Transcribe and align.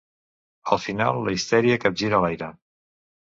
Al 0.75 0.79
final, 0.85 1.19
la 1.27 1.35
histèria 1.39 1.77
capgira 1.85 2.21
l'aire. 2.25 2.51